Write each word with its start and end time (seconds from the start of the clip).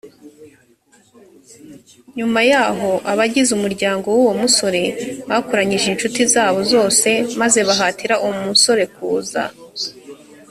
nyuma 2.17 2.39
yaho 2.51 2.91
abagize 3.11 3.49
umuryango 3.53 4.05
w 4.15 4.17
uwo 4.23 4.33
musore 4.41 4.81
bakoranyije 5.29 5.85
incuti 5.89 6.21
zabo 6.33 6.59
zose 6.73 7.09
maze 7.41 7.59
bahatira 7.69 8.15
uwo 8.25 8.33
musorekuza 8.45 9.41